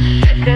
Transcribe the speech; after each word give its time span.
Yeah. 0.00 0.51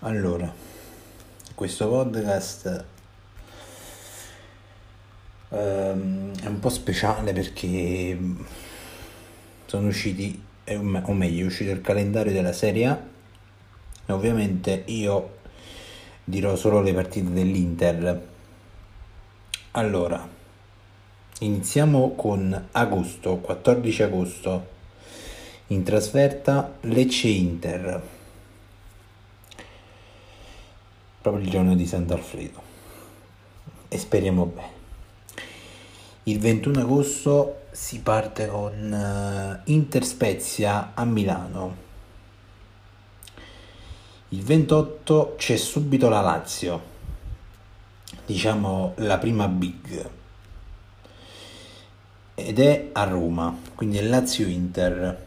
Allora, 0.00 0.52
questo 1.54 1.88
podcast 1.88 2.84
ehm, 5.48 6.38
è 6.38 6.46
un 6.46 6.58
po' 6.60 6.68
speciale 6.68 7.32
perché 7.32 8.18
sono 9.64 9.88
usciti, 9.88 10.38
eh, 10.64 10.76
o 10.76 10.82
me- 10.82 11.02
o 11.02 11.14
meglio, 11.14 11.44
è 11.44 11.46
uscito 11.46 11.70
il 11.70 11.80
calendario 11.80 12.30
della 12.30 12.52
Serie 12.52 12.86
A 12.86 13.02
e 14.04 14.12
ovviamente 14.12 14.82
io 14.84 15.38
dirò 16.24 16.56
solo 16.56 16.82
le 16.82 16.92
partite 16.92 17.32
dell'Inter. 17.32 18.26
Allora, 19.72 20.28
iniziamo 21.40 22.14
con 22.14 22.68
agosto, 22.72 23.36
14 23.38 24.02
agosto. 24.02 24.74
In 25.68 25.82
trasferta 25.84 26.76
Lecce-Inter, 26.82 28.15
proprio 31.26 31.44
il 31.44 31.50
giorno 31.50 31.74
di 31.74 31.86
Sant'Alfredo. 31.86 32.62
E 33.88 33.98
speriamo 33.98 34.44
bene. 34.44 34.74
Il 36.24 36.38
21 36.38 36.80
agosto 36.80 37.62
si 37.72 37.98
parte 38.00 38.46
con 38.46 38.92
eh, 38.92 39.60
Inter 39.72 40.04
Spezia 40.04 40.92
a 40.94 41.04
Milano. 41.04 41.84
Il 44.28 44.42
28 44.42 45.34
c'è 45.36 45.56
subito 45.56 46.08
la 46.08 46.20
Lazio, 46.20 46.82
diciamo 48.24 48.92
la 48.98 49.18
prima 49.18 49.48
big, 49.48 50.10
ed 52.34 52.58
è 52.60 52.90
a 52.92 53.04
Roma, 53.04 53.56
quindi 53.74 53.98
è 53.98 54.02
Lazio-Inter 54.02 55.24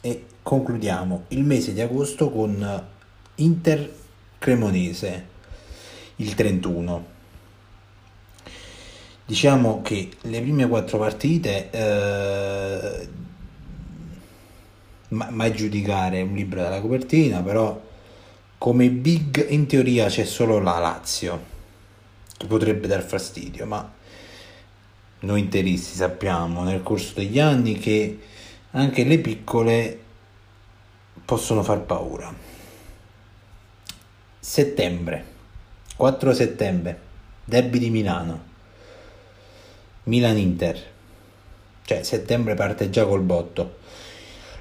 e 0.00 0.24
concludiamo 0.42 1.24
il 1.28 1.44
mese 1.44 1.72
di 1.72 1.80
agosto 1.80 2.30
con 2.30 2.84
Inter 3.36 4.04
Cremonese 4.38 5.34
il 6.16 6.34
31 6.34 7.14
diciamo 9.24 9.82
che 9.82 10.10
le 10.22 10.40
prime 10.40 10.68
quattro 10.68 10.98
partite 10.98 11.70
eh, 11.70 13.08
ma- 15.08 15.30
mai 15.30 15.52
giudicare 15.52 16.22
un 16.22 16.34
libro 16.34 16.62
dalla 16.62 16.80
copertina 16.80 17.42
però 17.42 17.82
come 18.58 18.88
big 18.90 19.46
in 19.50 19.66
teoria 19.66 20.06
c'è 20.06 20.24
solo 20.24 20.58
la 20.58 20.78
Lazio 20.78 21.54
che 22.36 22.46
potrebbe 22.46 22.86
dar 22.86 23.02
fastidio 23.02 23.66
ma 23.66 23.92
noi 25.20 25.40
interisti 25.40 25.96
sappiamo 25.96 26.62
nel 26.62 26.82
corso 26.82 27.14
degli 27.14 27.40
anni 27.40 27.78
che 27.78 28.18
anche 28.72 29.04
le 29.04 29.18
piccole 29.18 30.00
possono 31.24 31.62
far 31.62 31.80
paura. 31.80 32.32
Settembre, 34.48 35.24
4 35.96 36.32
settembre, 36.32 37.00
derby 37.44 37.80
di 37.80 37.90
Milano, 37.90 38.44
Milan-Inter, 40.04 40.82
cioè 41.84 42.04
settembre 42.04 42.54
parte 42.54 42.88
già 42.88 43.04
col 43.04 43.22
botto. 43.22 43.78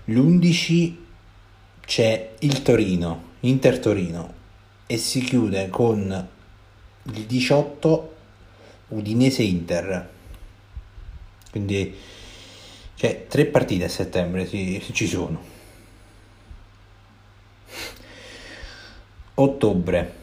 L'11 0.06 0.96
c'è 1.86 2.32
il 2.40 2.64
Torino, 2.64 3.34
Inter-Torino, 3.42 4.34
e 4.88 4.98
si 4.98 5.22
chiude 5.22 5.70
con 5.70 6.30
il 7.04 7.26
18 7.26 8.16
Udinese-Inter. 8.88 10.10
Quindi 11.52 11.96
cioè, 12.96 13.28
tre 13.28 13.46
partite 13.46 13.84
a 13.84 13.90
settembre 13.90 14.48
ci, 14.48 14.84
ci 14.92 15.08
sono. 15.08 15.55
Ottobre. 19.36 20.14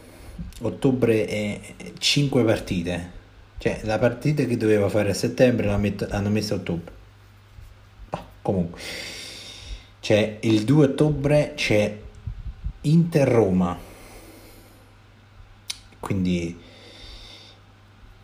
Ottobre 0.60 1.26
è 1.26 1.60
5 1.98 2.44
partite. 2.44 3.10
Cioè, 3.58 3.80
la 3.84 3.98
partita 3.98 4.44
che 4.44 4.56
doveva 4.56 4.88
fare 4.88 5.10
a 5.10 5.14
settembre 5.14 5.66
l'hanno 5.66 6.28
messa 6.30 6.54
a 6.54 6.56
ottobre. 6.56 6.92
Ah, 8.10 8.24
comunque. 8.42 8.80
C'è 10.00 10.38
il 10.40 10.64
2 10.64 10.84
ottobre 10.84 11.52
c'è 11.54 11.96
Inter-Roma. 12.80 13.78
Quindi 16.00 16.58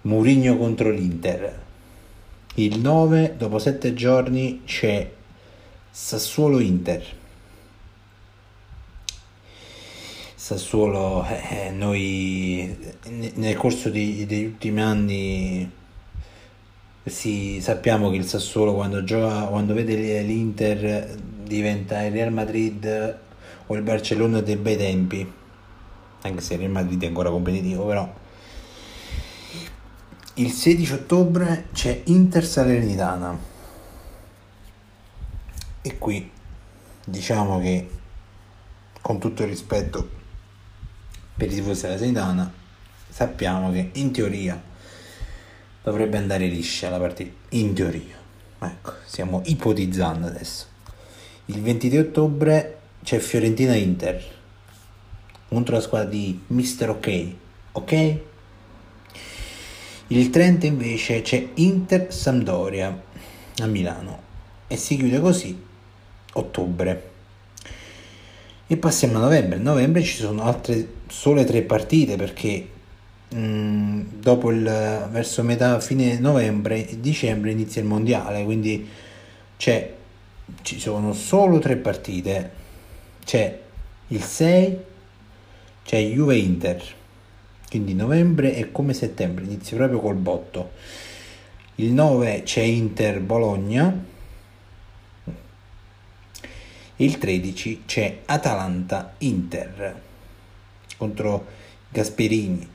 Mourinho 0.03 0.57
contro 0.57 0.91
l'Inter. 0.91 1.67
Il 2.55 2.81
9, 2.81 3.37
dopo 3.37 3.59
7 3.61 3.95
giorni, 3.95 4.63
c'è 4.65 5.09
Sassuolo 5.91 6.59
Inter. 6.59 7.17
Sassuolo, 10.49 11.27
eh, 11.27 11.71
noi 11.73 12.75
ne- 13.11 13.33
nel 13.35 13.55
corso 13.55 13.91
di- 13.91 14.25
degli 14.25 14.47
ultimi 14.47 14.81
anni 14.81 15.71
sì, 17.05 17.61
sappiamo 17.61 18.09
che 18.09 18.17
il 18.17 18.25
Sassuolo 18.25 18.73
quando 18.73 19.05
gioca, 19.05 19.43
quando 19.45 19.75
vede 19.75 20.23
l'Inter 20.23 21.17
diventa 21.45 22.03
il 22.03 22.13
Real 22.13 22.33
Madrid 22.33 23.19
o 23.67 23.77
il 23.77 23.83
Barcellona 23.83 24.41
dei 24.41 24.57
bei 24.57 24.79
tempi, 24.79 25.31
anche 26.23 26.41
se 26.41 26.55
il 26.55 26.61
Real 26.61 26.71
Madrid 26.71 27.03
è 27.03 27.09
ancora 27.09 27.29
competitivo, 27.29 27.85
però. 27.85 28.11
Il 30.37 30.51
16 30.51 30.95
ottobre 30.95 31.67
c'è 31.75 32.01
Inter 32.05 32.47
Salernitana. 32.47 33.39
E 35.83 35.99
qui 35.99 36.31
diciamo 37.05 37.61
che 37.61 37.89
con 39.03 39.19
tutto 39.19 39.43
il 39.43 39.49
rispetto 39.51 40.17
per 41.39 41.47
i 41.47 41.55
tifosi 41.55 41.83
della 41.83 41.95
Salernitana 41.97 42.53
sappiamo 43.09 43.71
che 43.71 43.91
in 43.93 44.11
teoria 44.11 44.61
dovrebbe 45.85 46.17
andare 46.19 46.49
liscia 46.49 46.91
la 46.91 46.99
partita. 46.99 47.31
In 47.51 47.75
teoria. 47.75 48.17
Ecco 48.59 48.93
stiamo 49.05 49.43
ipotizzando 49.45 50.27
adesso. 50.27 50.67
Il 51.47 51.63
23 51.63 51.99
ottobre 52.01 52.79
c'è 53.05 53.19
Fiorentina 53.21 53.75
Inter 53.77 54.37
contro 55.49 55.77
la 55.77 55.81
squadra 55.81 56.09
di 56.09 56.43
Mister 56.49 56.91
Ok. 56.91 57.27
Ok? 57.73 58.19
Il 60.09 60.31
30 60.31 60.67
invece 60.67 61.23
c'è 61.23 61.51
Inter 61.55 62.13
Sampdoria 62.13 63.03
a 63.59 63.67
Milano. 63.67 64.23
E 64.67 64.77
si 64.77 64.97
chiude 64.97 65.21
così 65.21 65.57
ottobre. 66.33 67.11
E 68.71 68.77
passiamo 68.77 69.17
a 69.17 69.21
novembre. 69.21 69.57
Novembre 69.57 70.03
ci 70.03 70.17
sono 70.17 70.43
altre 70.43 70.87
sole 71.09 71.45
tre 71.45 71.63
partite 71.63 72.17
perché 72.17 72.69
mh, 73.31 74.01
dopo 74.21 74.51
il 74.51 74.63
verso 75.11 75.43
metà 75.43 75.81
fine 75.81 76.19
novembre 76.19 76.87
e 76.87 77.01
dicembre 77.01 77.51
inizia 77.51 77.81
il 77.81 77.89
mondiale, 77.89 78.45
quindi 78.45 78.87
c'è 79.57 79.95
ci 80.61 80.79
sono 80.79 81.15
solo 81.15 81.59
tre 81.59 81.77
partite. 81.77 82.51
C'è 83.25 83.59
il 84.09 84.23
6 84.23 84.79
c'è 85.85 85.99
Juve 86.03 86.37
Inter. 86.37 86.83
Quindi 87.71 87.95
novembre 87.95 88.55
è 88.55 88.71
come 88.71 88.93
settembre, 88.93 89.45
inizia 89.45 89.79
proprio 89.79 90.01
col 90.01 90.17
botto. 90.17 90.73
Il 91.77 91.93
9 91.93 92.43
c'è 92.43 92.61
Inter 92.61 93.21
Bologna. 93.21 94.17
Il 97.01 97.19
13 97.19 97.83
c'è 97.87 98.19
Atalanta 98.25 99.15
Inter 99.19 100.03
contro 100.97 101.47
Gasperini. 101.91 102.69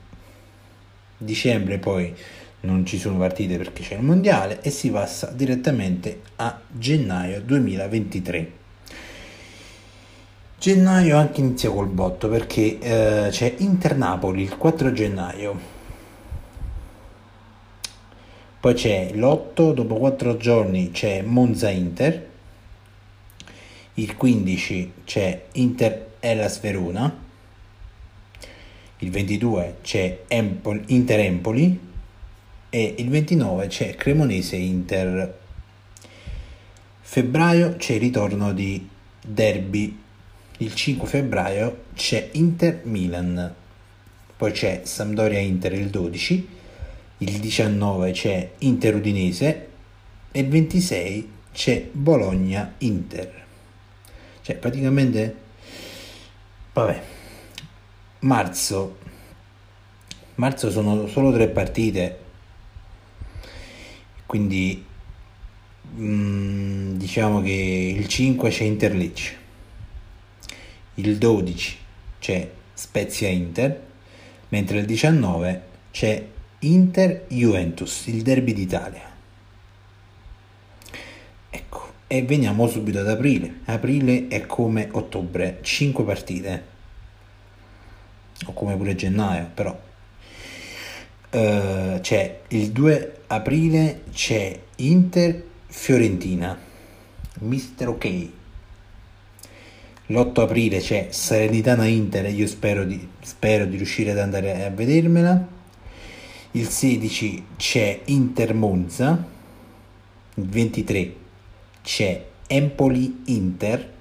Dicembre 1.18 1.78
poi 1.78 2.16
non 2.62 2.86
ci 2.86 2.98
sono 2.98 3.18
partite 3.18 3.58
perché 3.58 3.84
c'è 3.84 3.96
il 3.96 4.04
mondiale 4.04 4.62
e 4.62 4.70
si 4.70 4.90
passa 4.92 5.28
direttamente 5.28 6.22
a 6.38 6.58
gennaio 6.72 7.42
2023. 7.42 8.52
Gennaio 10.58 11.18
anche 11.18 11.42
inizia 11.42 11.70
col 11.70 11.88
botto 11.88 12.30
perché 12.30 12.80
eh, 12.80 13.28
c'è 13.30 13.56
Inter 13.58 13.98
Napoli 13.98 14.44
il 14.44 14.58
4 14.58 14.94
gennaio. 14.94 15.82
poi 18.64 18.74
c'è 18.74 19.12
l'8, 19.14 19.74
dopo 19.74 19.96
4 19.96 20.38
giorni 20.38 20.92
c'è 20.92 21.22
Monza 21.24 21.70
Inter, 21.70 22.32
il 23.96 24.16
15 24.16 24.92
c'è 25.06 25.46
Inter 25.54 26.16
Hellas 26.20 26.60
Verona, 26.60 27.22
il 29.00 29.10
22 29.10 29.78
c'è 29.82 30.24
Empoli, 30.28 30.84
Inter 30.88 31.20
Empoli. 31.20 31.92
E 32.70 32.96
il 32.98 33.10
29 33.10 33.68
c'è 33.68 33.94
Cremonese 33.96 34.56
Inter. 34.56 35.40
Febbraio 37.02 37.76
c'è 37.76 37.94
il 37.94 38.00
ritorno 38.00 38.52
di 38.52 38.88
Derby, 39.22 39.96
il 40.58 40.74
5 40.74 41.08
febbraio 41.08 41.84
c'è 41.94 42.30
Inter 42.32 42.80
Milan, 42.86 43.54
poi 44.36 44.52
c'è 44.54 44.82
Sampdoria 44.86 45.38
Inter 45.38 45.74
il 45.74 45.90
12, 45.90 46.48
il 47.20 47.40
19 47.40 48.12
c'è 48.12 48.50
Inter 48.60 48.96
Udinese. 48.96 49.68
E 50.32 50.40
il 50.40 50.48
26 50.48 51.30
c'è 51.54 51.90
Bologna 51.92 52.74
Inter. 52.80 53.43
Cioè 54.44 54.56
praticamente 54.58 55.36
vabbè 56.74 57.04
marzo 58.20 58.98
marzo 60.36 60.70
sono 60.70 61.08
solo 61.08 61.32
tre 61.32 61.48
partite. 61.48 62.20
Quindi 64.28 64.86
mm, 65.96 66.96
diciamo 66.96 67.42
che 67.42 67.96
il 67.98 68.08
5 68.08 68.50
c'è 68.50 68.64
Inter 68.64 68.96
Lecce. 68.96 69.38
Il 70.96 71.18
12 71.18 71.78
c'è 72.20 72.52
Spezia 72.74 73.30
Inter. 73.30 73.82
Mentre 74.50 74.78
il 74.80 74.86
19 74.86 75.62
c'è 75.92 76.28
Inter 76.60 77.26
Juventus 77.28 78.08
il 78.08 78.22
derby 78.22 78.54
d'Italia 78.54 79.12
ecco 81.50 81.94
e 82.14 82.22
veniamo 82.22 82.68
subito 82.68 83.00
ad 83.00 83.10
aprile. 83.10 83.62
Aprile 83.66 84.28
è 84.28 84.46
come 84.46 84.88
ottobre 84.92 85.58
5 85.64 86.04
partite. 86.04 86.64
O 88.46 88.54
come 88.54 88.78
pure 88.78 88.94
gennaio, 88.94 89.50
però. 89.52 89.72
Uh, 91.32 92.00
c'è 92.02 92.42
il 92.50 92.70
2 92.70 93.22
aprile 93.26 94.04
c'è 94.14 94.60
Inter 94.76 95.44
Fiorentina, 95.66 96.56
Mister 97.40 97.88
Ok. 97.88 98.30
L'8 100.06 100.40
aprile 100.42 100.78
c'è 100.78 101.08
Salernitana 101.10 101.88
Inter 101.88 102.26
e 102.28 102.32
io 102.32 102.46
spero 102.46 102.84
di, 102.84 103.10
spero 103.24 103.66
di 103.66 103.76
riuscire 103.76 104.12
ad 104.12 104.20
andare 104.20 104.64
a 104.64 104.70
vedermela. 104.70 105.48
Il 106.52 106.68
16 106.68 107.46
c'è 107.58 108.02
Inter 108.06 108.54
Monza, 108.54 109.26
il 110.36 110.48
23 110.48 111.22
c'è 111.84 112.26
Empoli 112.48 113.24
Inter, 113.26 113.92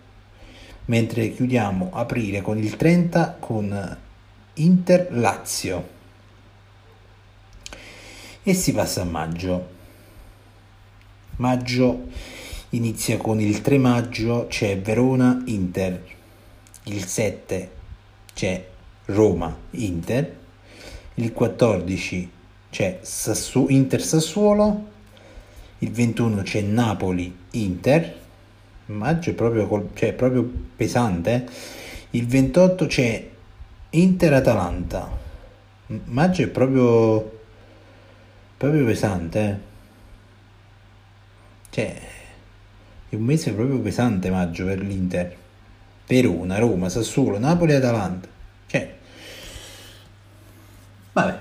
mentre 0.87 1.33
chiudiamo 1.33 1.91
aprile 1.93 2.41
con 2.41 2.57
il 2.57 2.77
30 2.77 3.37
con 3.41 3.99
Inter 4.55 5.09
Lazio. 5.11 5.89
E 8.43 8.55
si 8.55 8.73
passa 8.73 9.03
a 9.03 9.05
maggio. 9.05 9.69
Maggio 11.37 12.07
inizia 12.71 13.17
con 13.17 13.41
il 13.41 13.61
3 13.61 13.79
maggio 13.79 14.47
c'è 14.49 14.79
Verona 14.79 15.43
Inter, 15.47 16.03
il 16.85 17.05
7 17.05 17.71
c'è 18.33 18.67
Roma 19.07 19.55
Inter, 19.71 20.37
il 21.15 21.33
14 21.33 22.31
c'è 22.71 22.99
Sassu- 23.03 23.71
Inter 23.71 24.03
Sassuolo, 24.03 24.91
il 25.79 25.91
21 25.91 26.43
c'è 26.43 26.61
Napoli 26.61 27.41
Inter, 27.53 28.15
maggio 28.87 29.31
è 29.31 29.33
proprio, 29.35 29.67
col- 29.67 29.91
cioè, 29.95 30.13
proprio 30.13 30.51
pesante, 30.77 31.47
il 32.11 32.27
28 32.27 32.87
c'è 32.87 33.29
Inter-Atalanta. 33.91 35.21
Maggio 36.05 36.43
è 36.43 36.49
proprio, 36.49 37.41
proprio 38.57 38.85
pesante. 38.85 39.41
Eh? 39.41 39.71
Cioè, 41.71 42.01
è 43.09 43.15
un 43.15 43.23
mese 43.23 43.53
proprio 43.53 43.79
pesante 43.81 44.31
maggio 44.31 44.65
per 44.65 44.81
l'Inter. 44.81 45.37
Verona, 46.07 46.59
Roma, 46.59 46.89
Sassuolo, 46.89 47.39
Napoli 47.39 47.75
Atalanta. 47.75 48.29
Cioè, 48.67 48.95
vabbè, 51.13 51.39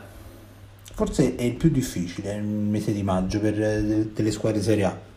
forse 0.94 1.36
è 1.36 1.44
il 1.44 1.54
più 1.54 1.70
difficile 1.70 2.36
il 2.36 2.44
mese 2.44 2.94
di 2.94 3.04
maggio 3.04 3.40
per 3.40 3.56
delle 3.56 4.32
squadre 4.32 4.62
Serie 4.62 4.84
A. 4.86 5.11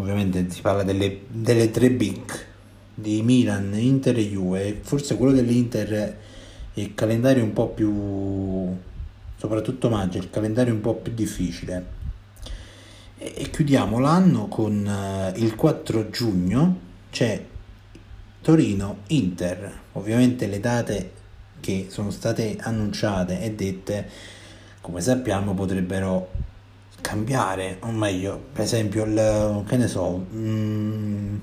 Ovviamente 0.00 0.48
si 0.50 0.60
parla 0.60 0.84
delle, 0.84 1.22
delle 1.28 1.70
tre 1.70 1.90
big 1.90 2.22
di 2.94 3.20
Milan, 3.22 3.72
Inter 3.74 4.16
e 4.18 4.28
Juve, 4.28 4.78
forse 4.82 5.16
quello 5.16 5.32
dell'Inter 5.32 5.90
è 5.92 6.16
il 6.74 6.94
calendario 6.94 7.42
un 7.42 7.52
po' 7.52 7.68
più, 7.68 8.76
soprattutto 9.36 9.88
maggio, 9.88 10.18
il 10.18 10.30
calendario 10.30 10.72
un 10.72 10.80
po' 10.80 10.94
più 10.94 11.12
difficile. 11.12 11.96
E, 13.18 13.34
e 13.36 13.50
chiudiamo 13.50 13.98
l'anno 13.98 14.46
con 14.46 14.86
uh, 14.86 15.36
il 15.38 15.56
4 15.56 16.10
giugno, 16.10 16.78
c'è 17.10 17.44
Torino-Inter, 18.40 19.72
ovviamente 19.92 20.46
le 20.46 20.60
date 20.60 21.12
che 21.58 21.86
sono 21.88 22.10
state 22.10 22.56
annunciate 22.60 23.40
e 23.42 23.52
dette, 23.52 24.08
come 24.80 25.00
sappiamo, 25.00 25.54
potrebbero 25.54 26.46
cambiare, 27.08 27.78
o 27.80 27.90
meglio, 27.90 28.38
per 28.52 28.64
esempio, 28.64 29.04
il, 29.04 29.64
che 29.66 29.76
ne 29.78 29.88
so, 29.88 30.26
mm, 30.34 31.36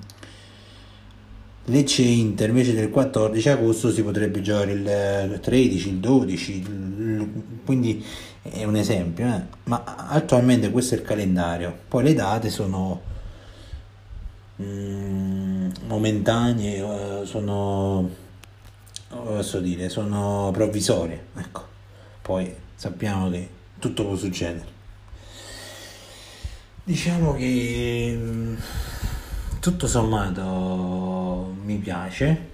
Lecce 1.65 2.03
Inter 2.03 2.49
invece 2.49 2.75
del 2.75 2.91
14 2.91 3.49
agosto 3.49 3.91
si 3.91 4.03
potrebbe 4.03 4.41
giocare 4.41 4.71
il 4.73 5.39
13, 5.41 5.89
il 5.89 5.97
12, 5.97 6.51
il, 6.53 7.43
quindi 7.65 8.05
è 8.43 8.63
un 8.65 8.75
esempio, 8.75 9.25
eh? 9.25 9.41
ma 9.63 9.83
attualmente 10.09 10.69
questo 10.69 10.93
è 10.93 10.99
il 10.99 11.03
calendario. 11.03 11.75
Poi 11.87 12.03
le 12.03 12.13
date 12.13 12.51
sono 12.51 13.01
mm, 14.61 15.69
momentanee, 15.87 17.21
eh, 17.21 17.25
sono, 17.25 18.07
posso 19.09 19.59
dire, 19.59 19.89
sono 19.89 20.51
provvisorie. 20.53 21.25
Ecco. 21.35 21.63
Poi 22.21 22.53
sappiamo 22.75 23.31
che 23.31 23.49
tutto 23.79 24.05
può 24.05 24.15
succedere. 24.15 24.74
Diciamo 26.87 27.33
che 27.33 28.15
mm, 28.15 28.55
tutto 29.59 29.87
sommato 29.87 31.55
mi 31.63 31.77
piace 31.77 32.53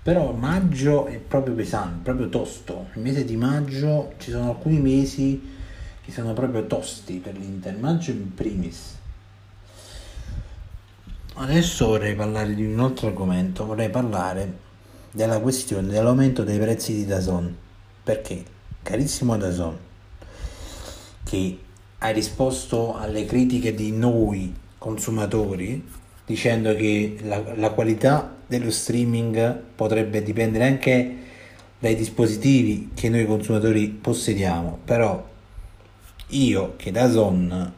però 0.00 0.30
maggio 0.30 1.06
è 1.06 1.18
proprio 1.18 1.54
pesante 1.54 2.02
proprio 2.04 2.28
tosto. 2.28 2.86
Il 2.94 3.00
mese 3.02 3.24
di 3.24 3.34
maggio 3.34 4.12
ci 4.18 4.30
sono 4.30 4.50
alcuni 4.50 4.78
mesi 4.78 5.42
che 6.00 6.12
sono 6.12 6.32
proprio 6.32 6.68
tosti 6.68 7.16
per 7.16 7.36
l'Inter 7.36 7.76
maggio 7.76 8.12
in 8.12 8.32
primis. 8.32 8.96
Adesso 11.34 11.86
vorrei 11.88 12.14
parlare 12.14 12.54
di 12.54 12.64
un 12.64 12.78
altro 12.78 13.08
argomento 13.08 13.66
vorrei 13.66 13.90
parlare 13.90 14.58
della 15.10 15.40
questione 15.40 15.88
dell'aumento 15.88 16.44
dei 16.44 16.60
prezzi 16.60 16.94
di 16.94 17.06
Dazon. 17.06 17.56
Perché? 18.04 18.44
Carissimo 18.84 19.36
Dazon 19.36 19.76
che 21.24 21.58
hai 22.02 22.12
risposto 22.12 22.96
alle 22.96 23.24
critiche 23.24 23.74
di 23.74 23.92
noi 23.92 24.54
consumatori 24.78 25.82
dicendo 26.24 26.74
che 26.74 27.16
la, 27.22 27.42
la 27.56 27.70
qualità 27.70 28.36
dello 28.46 28.70
streaming 28.70 29.60
potrebbe 29.74 30.22
dipendere 30.22 30.64
anche 30.64 31.16
dai 31.78 31.94
dispositivi 31.96 32.90
che 32.94 33.08
noi 33.08 33.26
consumatori 33.26 33.88
possediamo. 33.88 34.78
Però 34.84 35.28
io 36.28 36.74
che 36.76 36.90
da 36.90 37.10
Zon 37.10 37.72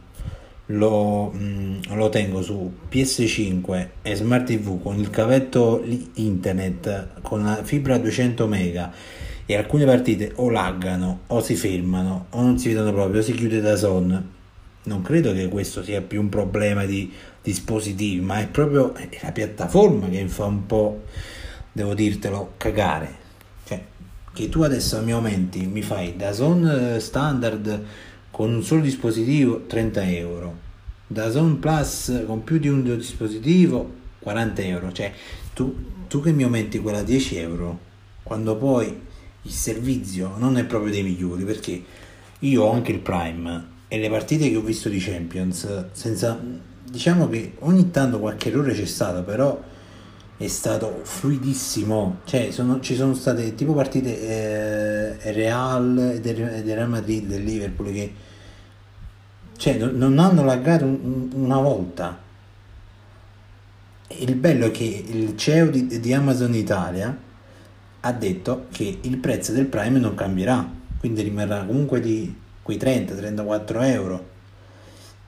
lo, 0.66 1.32
mm, 1.34 1.80
lo, 1.94 2.08
tengo 2.08 2.42
su 2.42 2.72
PS5 2.90 3.88
e 4.02 4.14
Smart 4.14 4.44
TV 4.44 4.80
con 4.82 4.98
il 4.98 5.10
cavetto 5.10 5.82
internet 6.14 7.20
con 7.22 7.42
la 7.42 7.62
fibra 7.64 7.98
200 7.98 8.46
mega 8.46 8.92
e 9.46 9.56
alcune 9.56 9.84
partite 9.84 10.32
o 10.36 10.50
laggano 10.50 11.20
o 11.26 11.42
si 11.42 11.56
fermano 11.56 12.26
o 12.30 12.40
non 12.40 12.58
si 12.58 12.68
vedono 12.68 12.92
proprio 12.92 13.20
o 13.20 13.24
si 13.24 13.32
chiude 13.32 13.60
da 13.60 13.76
Zon 13.76 14.40
non 14.84 15.02
credo 15.02 15.32
che 15.32 15.48
questo 15.48 15.82
sia 15.84 16.00
più 16.00 16.20
un 16.20 16.28
problema 16.28 16.84
di 16.84 17.12
dispositivi, 17.40 18.20
ma 18.20 18.40
è 18.40 18.48
proprio 18.48 18.92
la 19.22 19.32
piattaforma 19.32 20.08
che 20.08 20.26
fa 20.28 20.44
un 20.46 20.66
po', 20.66 21.02
devo 21.70 21.94
dirtelo, 21.94 22.54
cagare. 22.56 23.20
Cioè, 23.64 23.84
che 24.32 24.48
tu 24.48 24.62
adesso 24.62 25.00
mi 25.02 25.12
aumenti, 25.12 25.66
mi 25.66 25.82
fai 25.82 26.16
da 26.16 26.32
Zone 26.32 26.98
standard 26.98 27.84
con 28.30 28.52
un 28.52 28.62
solo 28.62 28.80
dispositivo 28.80 29.66
30 29.66 30.10
euro, 30.10 30.58
da 31.06 31.30
Zone 31.30 31.56
Plus 31.56 32.22
con 32.26 32.42
più 32.42 32.58
di 32.58 32.68
un 32.68 32.82
dispositivo 32.96 34.00
40 34.18 34.62
euro, 34.62 34.92
cioè 34.92 35.12
tu, 35.52 36.06
tu 36.08 36.20
che 36.20 36.32
mi 36.32 36.42
aumenti 36.42 36.78
quella 36.78 37.02
10 37.02 37.36
euro, 37.36 37.78
quando 38.22 38.56
poi 38.56 39.10
il 39.42 39.50
servizio 39.50 40.34
non 40.36 40.56
è 40.56 40.64
proprio 40.64 40.92
dei 40.92 41.02
migliori 41.02 41.44
perché 41.44 41.82
io 42.40 42.62
ho 42.62 42.72
anche 42.72 42.92
il 42.92 43.00
Prime 43.00 43.70
e 43.88 43.98
le 43.98 44.08
partite 44.08 44.48
che 44.48 44.56
ho 44.56 44.62
visto 44.62 44.88
di 44.88 44.98
Champions 44.98 45.86
senza 45.92 46.38
diciamo 46.84 47.28
che 47.28 47.54
ogni 47.60 47.90
tanto 47.90 48.18
qualche 48.18 48.48
errore 48.48 48.74
c'è 48.74 48.84
stato 48.84 49.22
però 49.22 49.60
è 50.36 50.48
stato 50.48 51.00
fluidissimo. 51.02 52.20
Cioè 52.24 52.50
sono, 52.50 52.80
ci 52.80 52.94
sono 52.94 53.14
state 53.14 53.54
tipo 53.54 53.74
partite 53.74 54.20
eh, 55.20 55.32
Real 55.32 56.18
del, 56.20 56.20
del 56.20 56.74
Real 56.74 56.88
Madrid 56.88 57.26
del 57.26 57.44
Liverpool 57.44 57.92
che 57.92 58.12
cioè 59.56 59.76
non, 59.76 60.18
hanno 60.18 60.44
laggato 60.44 60.84
un- 60.84 61.30
una 61.34 61.60
volta. 61.60 62.18
Il 64.18 64.34
bello 64.34 64.66
è 64.66 64.70
che 64.70 65.04
il 65.06 65.36
CEO 65.36 65.68
di, 65.68 66.00
di 66.00 66.12
Amazon 66.12 66.54
Italia 66.54 67.16
ha 68.04 68.12
detto 68.12 68.66
che 68.70 68.98
il 69.00 69.16
prezzo 69.18 69.52
del 69.52 69.66
Prime 69.66 69.98
non 69.98 70.14
cambierà, 70.14 70.68
quindi 70.98 71.22
rimarrà 71.22 71.64
comunque 71.64 72.00
di 72.00 72.34
quei 72.62 72.76
30-34 72.76 73.84
euro. 73.84 74.30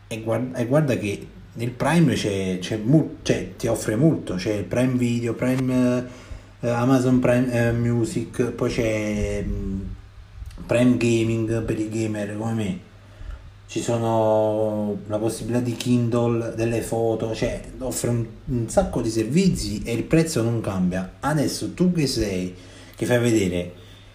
E 0.06 0.20
guarda, 0.22 0.58
e 0.58 0.66
guarda 0.66 0.96
che 0.96 1.26
nel 1.54 1.70
Prime 1.70 2.14
c'è, 2.14 2.58
c'è 2.60 2.76
mul- 2.76 3.16
cioè, 3.22 3.52
ti 3.56 3.66
offre 3.68 3.96
molto, 3.96 4.34
c'è 4.34 4.52
il 4.54 4.64
Prime 4.64 4.94
Video, 4.94 5.34
Prime, 5.34 6.06
eh, 6.60 6.68
Amazon 6.68 7.20
Prime 7.20 7.52
eh, 7.52 7.72
Music, 7.72 8.50
poi 8.50 8.70
c'è 8.70 9.44
mm, 9.46 9.80
Prime 10.66 10.96
Gaming 10.96 11.62
per 11.62 11.78
i 11.78 11.88
gamer 11.88 12.36
come 12.36 12.52
me 12.52 12.92
ci 13.66 13.80
sono 13.80 14.98
la 15.06 15.18
possibilità 15.18 15.60
di 15.60 15.74
Kindle, 15.74 16.54
delle 16.54 16.82
foto, 16.82 17.34
cioè 17.34 17.60
offre 17.78 18.10
un, 18.10 18.26
un 18.46 18.68
sacco 18.68 19.00
di 19.00 19.10
servizi 19.10 19.82
e 19.84 19.92
il 19.92 20.04
prezzo 20.04 20.42
non 20.42 20.60
cambia. 20.60 21.14
Adesso 21.20 21.74
tu 21.74 21.92
che 21.92 22.06
sei, 22.06 22.54
che 22.94 23.06
fai 23.06 23.18
vedere 23.18 23.72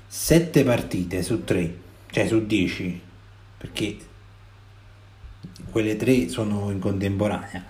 7 0.08 0.64
partite 0.64 1.24
su 1.24 1.44
3, 1.44 1.78
cioè 2.12 2.28
su 2.28 2.46
10, 2.46 3.02
perché 3.58 3.98
quelle 5.72 5.96
3 5.98 6.30
sono 6.30 6.70
in 6.72 6.80
contemporanea. 6.80 7.64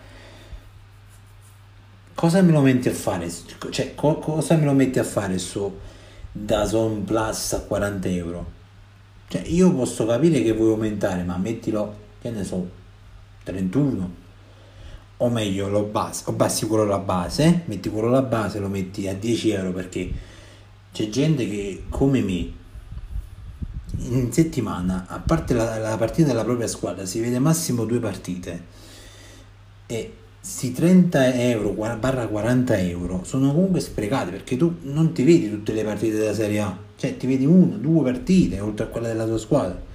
Cosa 2.14 2.42
me 2.42 2.52
lo 2.52 2.62
metti 2.62 2.90
a 2.90 2.94
fare? 2.94 3.32
Cioè, 3.70 3.96
co- 3.96 4.20
cosa 4.20 4.56
me 4.56 4.66
lo 4.66 4.74
metti 4.74 5.00
a 5.00 5.04
fare 5.04 5.38
su 5.38 5.80
Dazon 6.32 7.06
Plus 7.06 7.54
a 7.54 7.62
40 7.62 8.08
euro? 8.10 8.58
Cioè, 9.30 9.44
io 9.46 9.72
posso 9.72 10.08
capire 10.08 10.42
che 10.42 10.54
vuoi 10.54 10.72
aumentare, 10.72 11.24
ma 11.24 11.38
mettilo, 11.38 11.96
che 12.20 12.32
ne 12.32 12.44
so, 12.44 12.68
31. 13.44 14.18
O 15.18 15.30
meglio, 15.30 15.70
lo 15.70 15.84
base, 15.84 16.24
o 16.26 16.32
bassi 16.32 16.66
quello 16.66 16.84
alla 16.84 16.98
base, 16.98 17.62
metti 17.66 17.90
quello 17.90 18.08
alla 18.08 18.24
base, 18.24 18.58
lo 18.58 18.70
metti 18.70 19.08
a 19.08 19.14
10 19.14 19.52
euro 19.52 19.72
perché 19.72 20.12
c'è 20.92 21.10
gente 21.10 21.48
che, 21.48 21.84
come 21.90 22.22
me, 22.22 22.52
in 23.98 24.32
settimana, 24.32 25.06
a 25.08 25.20
parte 25.20 25.54
la, 25.54 25.78
la 25.78 25.98
partita 25.98 26.30
della 26.30 26.44
propria 26.44 26.68
squadra, 26.68 27.06
si 27.06 27.20
vede 27.20 27.38
massimo 27.38 27.86
due 27.86 28.00
partite 28.00 28.78
e 29.86 30.14
sti 30.40 30.72
30 30.72 31.34
euro 31.34 31.72
barra 31.72 32.28
40 32.28 32.78
euro 32.78 33.24
sono 33.24 33.52
comunque 33.52 33.80
sprecati 33.82 34.32
perché 34.32 34.56
tu 34.56 34.78
non 34.84 35.12
ti 35.14 35.24
vedi 35.24 35.50
tutte 35.50 35.74
le 35.74 35.84
partite 35.84 36.18
della 36.18 36.34
Serie 36.34 36.60
A, 36.60 36.78
cioè 37.00 37.16
ti 37.16 37.28
vedi 37.28 37.46
una, 37.46 37.78
due 37.78 38.04
partite 38.04 38.60
oltre 38.60 38.86
a 38.86 38.88
quella 38.90 39.08
della 39.08 39.26
tua 39.26 39.38
squadra. 39.38 39.88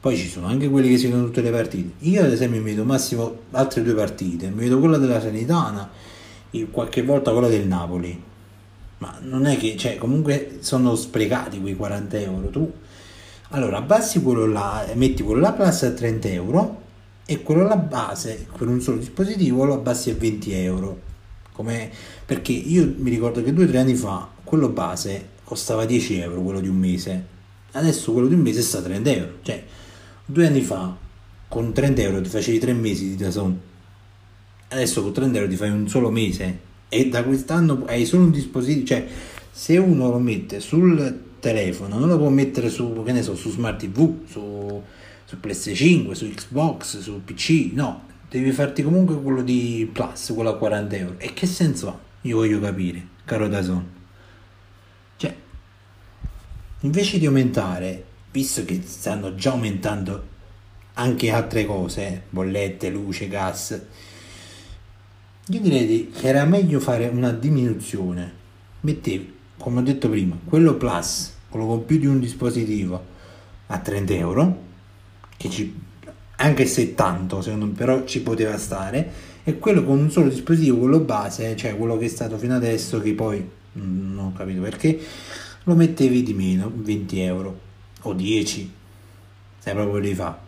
Poi 0.00 0.16
ci 0.16 0.28
sono 0.28 0.46
anche 0.46 0.68
quelli 0.68 0.88
che 0.88 0.96
si 0.96 1.06
vedono 1.06 1.24
tutte 1.24 1.40
le 1.40 1.50
partite. 1.50 2.04
Io 2.06 2.22
ad 2.22 2.30
esempio 2.30 2.60
mi 2.60 2.66
vedo 2.66 2.84
massimo 2.84 3.38
altre 3.50 3.82
due 3.82 3.94
partite, 3.94 4.48
mi 4.48 4.60
vedo 4.60 4.78
quella 4.78 4.98
della 4.98 5.20
Sanitana 5.20 5.90
e 6.50 6.68
qualche 6.70 7.02
volta 7.02 7.32
quella 7.32 7.48
del 7.48 7.66
Napoli. 7.66 8.22
Ma 8.98 9.18
non 9.22 9.46
è 9.46 9.56
che, 9.56 9.76
cioè, 9.76 9.96
comunque 9.96 10.58
sono 10.60 10.94
sprecati 10.94 11.60
quei 11.60 11.74
40 11.74 12.18
euro. 12.20 12.48
Tu 12.50 12.72
allora 13.50 13.78
abbassi 13.78 14.22
quello 14.22 14.46
là, 14.46 14.86
metti 14.94 15.24
quello 15.24 15.40
là 15.40 15.52
plus 15.52 15.82
a 15.82 15.90
30 15.90 16.28
euro 16.28 16.82
e 17.26 17.42
quello 17.42 17.64
là 17.64 17.76
base 17.76 18.46
per 18.56 18.68
un 18.68 18.80
solo 18.80 18.98
dispositivo 18.98 19.64
lo 19.64 19.74
abbassi 19.74 20.10
a 20.10 20.14
20 20.14 20.52
euro. 20.52 21.00
Come, 21.50 21.90
perché 22.24 22.52
io 22.52 22.94
mi 22.96 23.10
ricordo 23.10 23.42
che 23.42 23.52
due 23.52 23.64
o 23.64 23.66
tre 23.66 23.78
anni 23.78 23.94
fa 23.94 24.28
quello 24.44 24.68
base 24.68 25.36
costava 25.48 25.86
10 25.86 26.18
euro, 26.18 26.42
quello 26.42 26.60
di 26.60 26.68
un 26.68 26.76
mese. 26.76 27.24
Adesso 27.72 28.12
quello 28.12 28.28
di 28.28 28.34
un 28.34 28.40
mese 28.40 28.60
sta 28.60 28.80
a 28.80 28.82
30 28.82 29.10
euro. 29.10 29.32
Cioè, 29.40 29.64
due 30.26 30.46
anni 30.46 30.60
fa 30.60 30.94
con 31.48 31.72
30 31.72 32.02
euro 32.02 32.20
ti 32.20 32.28
facevi 32.28 32.58
tre 32.58 32.74
mesi 32.74 33.08
di 33.08 33.16
Dazon. 33.16 33.58
Adesso 34.68 35.02
con 35.02 35.12
30 35.14 35.38
euro 35.38 35.50
ti 35.50 35.56
fai 35.56 35.70
un 35.70 35.88
solo 35.88 36.10
mese 36.10 36.66
e 36.90 37.08
da 37.08 37.24
quest'anno 37.24 37.84
hai 37.86 38.04
solo 38.04 38.24
un 38.24 38.30
dispositivo. 38.30 38.84
Cioè, 38.84 39.06
se 39.50 39.78
uno 39.78 40.10
lo 40.10 40.18
mette 40.18 40.60
sul 40.60 41.18
telefono, 41.40 41.98
non 41.98 42.10
lo 42.10 42.18
può 42.18 42.28
mettere 42.28 42.68
su, 42.68 43.02
che 43.02 43.12
ne 43.12 43.22
so, 43.22 43.34
su 43.34 43.50
Smart 43.50 43.78
TV, 43.78 44.28
su, 44.28 44.82
su 45.24 45.36
PS5, 45.42 46.12
su 46.12 46.28
Xbox, 46.28 46.98
su 46.98 47.22
PC, 47.24 47.70
no, 47.72 48.02
devi 48.28 48.52
farti 48.52 48.82
comunque 48.82 49.18
quello 49.18 49.40
di 49.40 49.88
Plus, 49.90 50.30
quello 50.34 50.50
a 50.50 50.58
40 50.58 50.96
euro. 50.96 51.14
E 51.16 51.32
che 51.32 51.46
senso 51.46 51.88
ha? 51.88 51.98
Io 52.22 52.36
voglio 52.36 52.60
capire, 52.60 53.02
caro 53.24 53.48
Dazon. 53.48 53.96
Invece 56.82 57.18
di 57.18 57.26
aumentare, 57.26 58.04
visto 58.30 58.64
che 58.64 58.80
stanno 58.84 59.34
già 59.34 59.50
aumentando 59.50 60.36
anche 60.94 61.30
altre 61.30 61.66
cose, 61.66 62.22
bollette, 62.30 62.88
luce, 62.88 63.26
gas, 63.26 63.80
io 65.48 65.60
direi 65.60 65.86
di- 65.86 66.10
che 66.14 66.28
era 66.28 66.44
meglio 66.44 66.78
fare 66.78 67.08
una 67.08 67.32
diminuzione. 67.32 68.32
Mettevi, 68.82 69.34
come 69.56 69.80
ho 69.80 69.82
detto 69.82 70.08
prima, 70.08 70.38
quello 70.44 70.74
plus, 70.74 71.32
quello 71.48 71.66
con 71.66 71.84
più 71.84 71.98
di 71.98 72.06
un 72.06 72.20
dispositivo 72.20 73.04
a 73.66 73.78
30 73.78 74.12
euro, 74.14 74.62
che 75.36 75.50
ci, 75.50 75.74
anche 76.36 76.66
se 76.66 76.94
tanto, 76.94 77.42
secondo 77.42 77.66
me, 77.66 77.72
però 77.72 78.04
ci 78.04 78.20
poteva 78.22 78.56
stare, 78.56 79.10
e 79.42 79.58
quello 79.58 79.82
con 79.82 79.98
un 79.98 80.10
solo 80.12 80.28
dispositivo, 80.28 80.78
quello 80.78 81.00
base, 81.00 81.56
cioè 81.56 81.76
quello 81.76 81.96
che 81.96 82.04
è 82.04 82.08
stato 82.08 82.38
fino 82.38 82.54
adesso, 82.54 83.00
che 83.00 83.14
poi 83.14 83.38
mm, 83.78 84.14
non 84.14 84.26
ho 84.26 84.32
capito 84.32 84.60
perché, 84.60 85.00
lo 85.68 85.74
mettevi 85.74 86.22
di 86.22 86.32
meno, 86.32 86.72
20 86.74 87.20
euro 87.20 87.60
o 88.02 88.14
10, 88.14 88.72
sai 89.58 89.74
proprio 89.74 89.98
li 89.98 90.14
fa. 90.14 90.46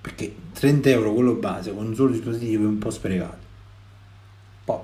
Perché 0.00 0.34
30 0.54 0.88
euro 0.88 1.12
quello 1.12 1.34
base 1.34 1.74
con 1.74 1.86
un 1.86 1.94
solo 1.94 2.12
dispositivo 2.12 2.64
è 2.64 2.66
un 2.66 2.78
po' 2.78 2.90
sprecato. 2.90 3.42
Poi 4.64 4.80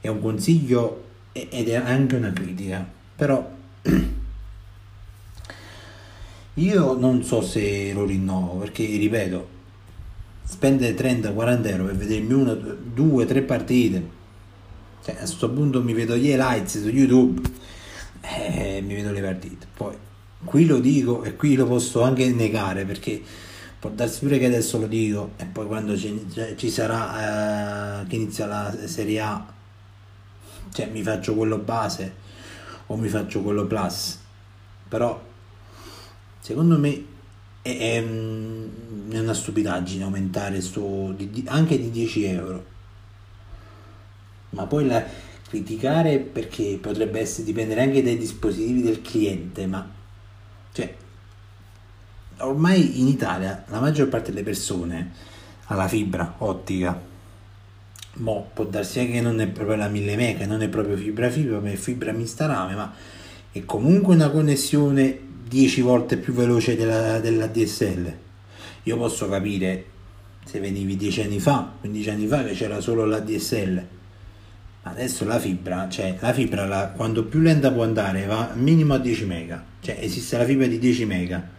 è 0.00 0.08
un 0.08 0.22
consiglio 0.22 1.04
ed 1.32 1.68
è 1.68 1.74
anche 1.74 2.16
una 2.16 2.32
critica, 2.32 2.86
però 3.16 3.56
io 6.54 6.98
non 6.98 7.22
so 7.22 7.42
se 7.42 7.92
lo 7.92 8.06
rinnovo 8.06 8.54
perché 8.60 8.86
ripeto, 8.86 9.48
spendere 10.42 10.96
30-40 10.96 11.66
euro 11.66 11.84
per 11.84 11.96
vedermi 11.96 12.32
una, 12.32 12.54
due, 12.54 13.26
tre 13.26 13.42
partite, 13.42 14.08
cioè 15.04 15.16
a 15.16 15.18
questo 15.18 15.50
punto 15.50 15.82
mi 15.82 15.92
vedo 15.92 16.16
gli 16.16 16.28
highlights 16.28 16.80
su 16.80 16.88
YouTube 16.88 17.42
e 18.36 18.80
mi 18.82 18.94
vedo 18.94 19.12
le 19.12 19.20
partite. 19.20 19.66
Poi 19.74 19.96
qui 20.44 20.66
lo 20.66 20.78
dico 20.78 21.24
e 21.24 21.34
qui 21.36 21.54
lo 21.54 21.66
posso 21.66 22.02
anche 22.02 22.30
negare 22.30 22.84
perché 22.84 23.22
può 23.78 23.90
darsi 23.90 24.20
pure 24.20 24.38
che 24.38 24.46
adesso 24.46 24.78
lo 24.78 24.86
dico 24.86 25.32
e 25.36 25.44
poi 25.46 25.66
quando 25.66 25.96
ci, 25.96 26.26
ci 26.56 26.70
sarà 26.70 28.02
eh, 28.02 28.06
che 28.06 28.16
inizia 28.16 28.46
la 28.46 28.74
Serie 28.86 29.20
A 29.20 29.52
cioè 30.72 30.86
mi 30.86 31.02
faccio 31.02 31.34
quello 31.34 31.58
base 31.58 32.26
o 32.86 32.96
mi 32.96 33.08
faccio 33.08 33.42
quello 33.42 33.66
plus 33.66 34.18
però 34.88 35.20
secondo 36.40 36.78
me 36.78 37.04
è, 37.62 37.76
è, 37.76 38.00
mm, 38.00 39.12
è 39.12 39.18
una 39.18 39.34
stupidaggine 39.34 40.04
aumentare 40.04 40.60
di- 40.60 41.30
di- 41.30 41.44
anche 41.46 41.78
di 41.78 41.90
10 41.90 42.24
euro 42.24 42.64
ma 44.50 44.66
poi 44.66 44.86
la 44.86 45.04
criticare 45.48 46.18
perché 46.18 46.78
potrebbe 46.80 47.20
essere 47.20 47.44
dipendere 47.44 47.82
anche 47.82 48.02
dai 48.02 48.18
dispositivi 48.18 48.82
del 48.82 49.00
cliente 49.00 49.66
ma 49.66 49.90
cioè 50.72 50.94
ormai 52.38 53.00
in 53.00 53.08
Italia 53.08 53.64
la 53.68 53.80
maggior 53.80 54.08
parte 54.08 54.30
delle 54.30 54.44
persone 54.44 55.12
ha 55.64 55.74
la 55.74 55.88
fibra 55.88 56.34
ottica 56.38 57.16
Mo 58.18 58.50
può 58.52 58.64
darsi 58.64 58.98
anche 58.98 59.12
che 59.12 59.20
non 59.20 59.40
è 59.40 59.46
proprio 59.46 59.76
la 59.76 59.88
1000 59.88 60.16
mega, 60.16 60.46
non 60.46 60.60
è 60.62 60.68
proprio 60.68 60.96
fibra 60.96 61.30
fibra, 61.30 61.60
ma 61.60 61.70
è 61.70 61.76
fibra 61.76 62.10
mista 62.10 62.46
rame, 62.46 62.74
ma 62.74 62.92
è 63.52 63.64
comunque 63.64 64.14
una 64.14 64.30
connessione 64.30 65.20
10 65.46 65.80
volte 65.82 66.16
più 66.16 66.32
veloce 66.32 66.74
della, 66.74 67.20
della 67.20 67.46
DSL. 67.46 68.16
Io 68.84 68.96
posso 68.96 69.28
capire 69.28 69.84
se 70.44 70.58
venivi 70.58 70.96
10 70.96 71.22
anni 71.22 71.38
fa, 71.38 71.74
15 71.78 72.10
anni 72.10 72.26
fa 72.26 72.42
che 72.42 72.54
c'era 72.54 72.80
solo 72.80 73.04
la 73.04 73.20
DSL. 73.20 73.86
Adesso 74.90 75.24
la 75.24 75.38
fibra, 75.38 75.88
cioè 75.88 76.16
la 76.20 76.32
fibra 76.32 76.66
la- 76.66 76.88
quanto 76.94 77.24
più 77.24 77.40
lenta 77.40 77.70
può 77.72 77.82
andare 77.84 78.24
va 78.26 78.52
minimo 78.54 78.94
a 78.94 78.98
10 78.98 79.24
mega. 79.26 79.64
Cioè 79.80 79.98
esiste 80.00 80.36
la 80.36 80.44
fibra 80.44 80.66
di 80.66 80.78
10 80.78 81.04
mega. 81.04 81.56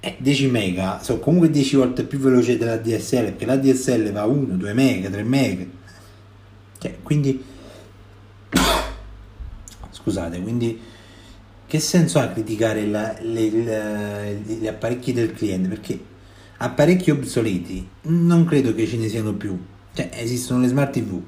E 0.00 0.16
10 0.18 0.46
mega 0.48 1.02
sono 1.02 1.18
comunque 1.18 1.50
10 1.50 1.76
volte 1.76 2.04
più 2.04 2.18
veloce 2.18 2.56
della 2.58 2.76
DSL 2.76 3.24
perché 3.24 3.46
la 3.46 3.56
DSL 3.56 4.12
va 4.12 4.24
1, 4.24 4.54
2 4.56 4.72
mega, 4.72 5.08
3 5.10 5.22
mega. 5.24 5.64
Cioè, 6.78 6.96
quindi 7.02 7.42
scusate, 9.90 10.40
quindi 10.40 10.78
che 11.66 11.80
senso 11.80 12.18
ha 12.20 12.28
criticare 12.28 12.86
la- 12.86 13.16
le- 13.20 13.50
le- 13.50 14.42
gli 14.46 14.66
apparecchi 14.66 15.12
del 15.12 15.32
cliente? 15.32 15.68
Perché 15.68 15.98
apparecchi 16.58 17.10
obsoleti 17.10 17.86
non 18.02 18.44
credo 18.44 18.74
che 18.74 18.86
ce 18.86 18.96
ne 18.96 19.08
siano 19.08 19.32
più. 19.34 19.58
Cioè, 19.94 20.10
esistono 20.12 20.60
le 20.60 20.68
smart 20.68 20.92
TV, 20.92 21.20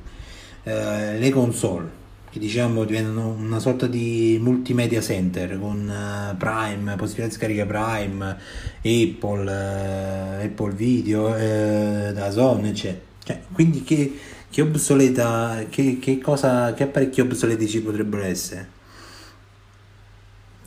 eh, 0.68 1.18
le 1.18 1.30
console, 1.30 1.88
che 2.30 2.38
diciamo 2.38 2.84
diventano 2.84 3.28
una 3.28 3.58
sorta 3.58 3.86
di 3.86 4.38
multimedia 4.38 5.00
center 5.00 5.58
con 5.58 5.88
eh, 5.88 6.34
Prime, 6.36 6.94
possibilità 6.96 7.28
di 7.28 7.32
scarica 7.32 7.64
Prime, 7.64 8.36
Apple, 8.82 9.50
eh, 9.50 10.44
Apple 10.44 10.72
Video, 10.74 11.34
eh, 11.34 12.10
Dazn, 12.12 12.66
eccetera. 12.66 13.06
Cioè, 13.24 13.42
quindi 13.50 13.82
che, 13.82 14.18
che 14.50 14.60
obsoleta, 14.60 15.64
che, 15.70 15.98
che 15.98 16.18
cosa, 16.18 16.74
che 16.74 16.82
apparecchi 16.82 17.22
obsoleti 17.22 17.66
ci 17.66 17.80
potrebbero 17.80 18.24
essere? 18.24 18.76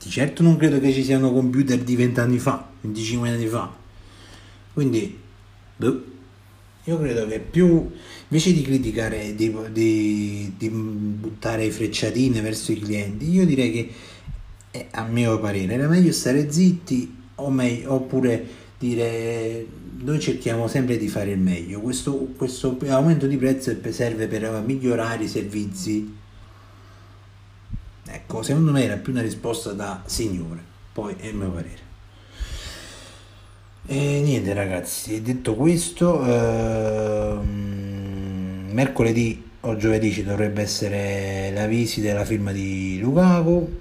Di 0.01 0.10
certo 0.10 0.41
non 0.41 0.58
credo 0.58 0.79
che 0.79 0.91
ci 0.91 1.03
siano 1.03 1.31
computer 1.31 1.77
di 1.77 1.96
20 1.96 2.20
anni 2.20 2.39
fa, 2.39 2.67
25 2.81 3.29
anni 3.29 3.46
fa. 3.46 3.72
Quindi, 4.74 5.20
boh, 5.75 6.03
io 6.85 7.00
credo 7.00 7.27
che 7.27 7.39
più 7.39 7.91
invece 8.27 8.53
di 8.53 8.61
criticare, 8.63 9.35
di, 9.35 9.55
di- 9.71 10.53
di 10.57 10.69
buttare 10.69 11.69
frecciatine 11.69 12.41
verso 12.41 12.71
i 12.71 12.79
clienti, 12.79 13.29
io 13.29 13.45
direi 13.45 13.71
che 13.71 13.91
eh, 14.71 14.88
a 14.91 15.03
mio 15.03 15.39
parere 15.39 15.73
era 15.73 15.88
meglio 15.88 16.11
stare 16.11 16.51
zitti 16.51 17.15
o 17.35 17.50
meglio- 17.50 17.93
oppure 17.93 18.45
dire 18.79 19.65
noi 20.00 20.19
cerchiamo 20.19 20.67
sempre 20.67 20.97
di 20.97 21.07
fare 21.07 21.31
il 21.31 21.39
meglio. 21.39 21.79
Questo, 21.79 22.29
questo 22.35 22.77
aumento 22.88 23.27
di 23.27 23.38
prezzo 23.38 23.75
serve 23.91 24.27
per 24.27 24.63
migliorare 24.65 25.25
i 25.25 25.27
servizi. 25.27 26.15
Ecco, 28.03 28.41
secondo 28.41 28.71
me 28.71 28.83
era 28.83 28.97
più 28.97 29.13
una 29.13 29.21
risposta 29.21 29.73
da 29.73 30.01
signore, 30.05 30.61
poi 30.91 31.15
è 31.17 31.27
il 31.27 31.35
mio 31.35 31.51
parere. 31.51 31.90
E 33.85 34.21
niente 34.21 34.53
ragazzi, 34.53 35.21
detto 35.21 35.55
questo, 35.55 36.23
ehm, 36.23 37.41
mercoledì 38.71 39.50
o 39.61 39.75
giovedì 39.75 40.11
ci 40.11 40.23
dovrebbe 40.23 40.61
essere 40.61 41.51
la 41.51 41.65
visita 41.65 42.09
e 42.09 42.13
la 42.13 42.23
firma 42.23 42.51
di 42.51 43.00
Lukaku. 43.00 43.79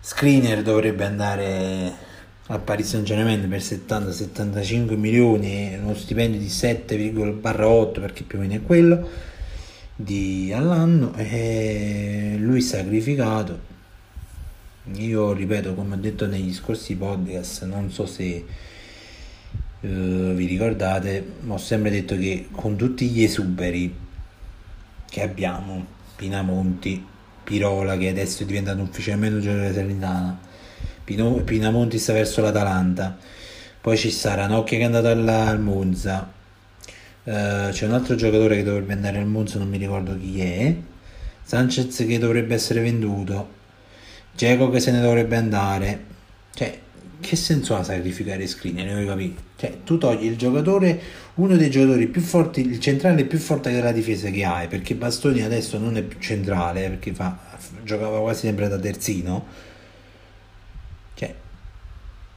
Screener 0.00 0.62
dovrebbe 0.62 1.04
andare 1.04 1.94
al 2.46 2.60
Paris 2.62 2.88
Saint 2.90 3.04
Germain 3.04 3.48
per 3.48 3.60
70-75 3.60 4.96
milioni, 4.96 5.76
uno 5.82 5.94
stipendio 5.94 6.38
di 6.38 6.46
7,8 6.46 8.00
perché 8.00 8.22
più 8.22 8.38
o 8.38 8.42
meno 8.42 8.54
è 8.54 8.62
quello 8.62 9.08
di, 9.96 10.52
all'anno 10.54 11.14
e 11.16 12.36
lui 12.38 12.60
sacrificato 12.60 13.74
io 14.94 15.32
ripeto, 15.32 15.74
come 15.74 15.94
ho 15.94 15.98
detto 15.98 16.26
negli 16.26 16.52
scorsi 16.54 16.94
podcast, 16.96 17.64
non 17.64 17.90
so 17.90 18.06
se 18.06 18.44
eh, 19.80 19.88
vi 20.34 20.46
ricordate, 20.46 21.24
ma 21.40 21.54
ho 21.54 21.58
sempre 21.58 21.90
detto 21.90 22.16
che 22.16 22.48
con 22.52 22.76
tutti 22.76 23.08
gli 23.08 23.22
esuberi 23.22 23.94
che 25.08 25.22
abbiamo, 25.22 25.84
Pinamonti, 26.16 27.04
Pirola 27.42 27.96
che 27.96 28.08
adesso 28.08 28.42
è 28.42 28.46
diventato 28.46 28.80
ufficialmente 28.82 29.36
un 29.36 29.42
giocatore 29.42 29.72
Salernitana, 29.72 30.38
Pino- 31.04 31.42
Pinamonti 31.42 31.98
sta 31.98 32.12
verso 32.12 32.40
l'Atalanta, 32.40 33.16
poi 33.80 33.96
ci 33.96 34.10
sta 34.10 34.34
Ranocchia 34.34 34.78
che 34.78 34.82
è 34.84 34.86
andato 34.86 35.08
al, 35.08 35.28
al 35.28 35.60
Monza, 35.60 36.32
eh, 37.24 37.68
c'è 37.70 37.86
un 37.86 37.92
altro 37.92 38.14
giocatore 38.14 38.56
che 38.56 38.62
dovrebbe 38.62 38.92
andare 38.92 39.18
al 39.18 39.26
Monza, 39.26 39.58
non 39.58 39.68
mi 39.68 39.78
ricordo 39.78 40.16
chi 40.16 40.40
è, 40.40 40.76
Sanchez 41.42 42.04
che 42.06 42.18
dovrebbe 42.18 42.54
essere 42.54 42.80
venduto. 42.80 43.55
Geco 44.36 44.68
che 44.68 44.80
se 44.80 44.90
ne 44.90 45.00
dovrebbe 45.00 45.36
andare. 45.36 46.04
Cioè, 46.54 46.78
che 47.20 47.36
senso 47.36 47.74
ha 47.74 47.82
sacrificare 47.82 48.46
Skriniar? 48.46 48.86
Non 48.86 49.06
capito. 49.06 49.42
Cioè, 49.56 49.78
tu 49.82 49.96
togli 49.96 50.26
il 50.26 50.36
giocatore, 50.36 51.00
uno 51.34 51.56
dei 51.56 51.70
giocatori 51.70 52.06
più 52.06 52.20
forti, 52.20 52.60
il 52.60 52.78
centrale 52.78 53.24
più 53.24 53.38
forte 53.38 53.72
della 53.72 53.92
difesa 53.92 54.28
che 54.28 54.44
hai, 54.44 54.68
perché 54.68 54.94
Bastoni 54.94 55.40
adesso 55.40 55.78
non 55.78 55.96
è 55.96 56.02
più 56.02 56.18
centrale, 56.20 56.88
perché 56.90 57.14
fa, 57.14 57.38
giocava 57.82 58.20
quasi 58.20 58.40
sempre 58.40 58.68
da 58.68 58.78
terzino. 58.78 59.46
Cioè, 61.14 61.34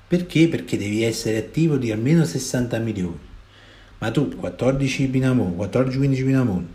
perché? 0.08 0.48
Perché 0.48 0.78
devi 0.78 1.04
essere 1.04 1.38
attivo 1.38 1.76
di 1.76 1.92
almeno 1.92 2.24
60 2.24 2.80
milioni. 2.80 3.20
Ma 3.98 4.12
tu 4.12 4.34
14 4.34 5.08
Pinamon, 5.08 5.58
14-15 5.58 6.24
Pinamon, 6.24 6.70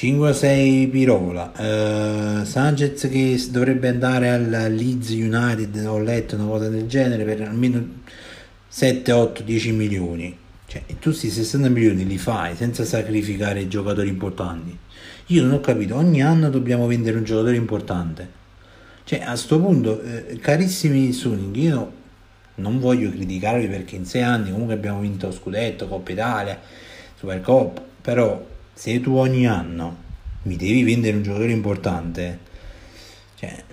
5-6 0.00 0.90
Pirola, 0.90 1.52
eh, 1.56 2.44
Sanchez 2.44 3.08
che 3.08 3.44
dovrebbe 3.50 3.88
andare 3.88 4.30
al 4.30 4.72
Leeds 4.72 5.08
United, 5.08 5.74
ho 5.84 5.98
letto 5.98 6.36
una 6.36 6.44
cosa 6.44 6.68
del 6.68 6.86
genere, 6.86 7.24
per 7.24 7.40
almeno 7.40 7.84
7, 8.68 9.10
8, 9.10 9.42
10 9.42 9.72
milioni. 9.72 10.38
Cioè, 10.68 10.84
tu 11.00 11.08
questi 11.08 11.30
60 11.30 11.68
milioni 11.70 12.06
li 12.06 12.16
fai 12.16 12.54
senza 12.54 12.84
sacrificare 12.84 13.66
giocatori 13.66 14.06
importanti. 14.06 14.78
Io 15.26 15.42
non 15.42 15.54
ho 15.54 15.60
capito, 15.60 15.96
ogni 15.96 16.22
anno 16.22 16.48
dobbiamo 16.48 16.86
vendere 16.86 17.16
un 17.16 17.24
giocatore 17.24 17.56
importante. 17.56 18.30
Cioè, 19.02 19.22
a 19.22 19.34
sto 19.34 19.58
punto, 19.58 20.00
eh, 20.00 20.38
carissimi 20.40 21.12
Suning, 21.12 21.56
io 21.56 21.92
non 22.56 22.78
voglio 22.78 23.10
criticarvi 23.10 23.66
perché 23.66 23.96
in 23.96 24.04
sei 24.04 24.22
anni 24.22 24.52
comunque 24.52 24.74
abbiamo 24.74 25.00
vinto 25.00 25.32
Scudetto, 25.32 25.88
Coppa 25.88 26.12
Italia, 26.12 26.56
Supercoppa, 27.16 27.82
però 28.00 28.56
se 28.78 29.00
tu 29.00 29.16
ogni 29.16 29.44
anno 29.44 29.96
mi 30.42 30.54
devi 30.54 30.84
vendere 30.84 31.16
un 31.16 31.24
giocatore 31.24 31.50
importante, 31.50 32.38
cioè, 33.34 33.64